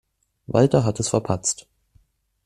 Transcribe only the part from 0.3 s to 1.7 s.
Walter hat es verpatzt.